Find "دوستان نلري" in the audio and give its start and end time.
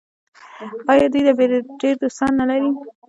2.03-2.69